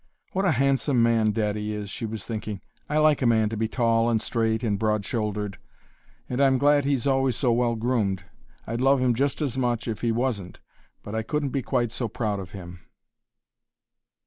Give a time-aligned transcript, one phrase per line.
[0.31, 2.59] "What a handsome man daddy is," she was thinking;
[2.89, 5.59] "I like a man to be tall and straight and broad shouldered;
[6.27, 8.23] and I'm glad he's always so well groomed;
[8.65, 10.59] I'd love him just as much if he wasn't,
[11.03, 12.79] but I couldn't be quite so proud of him."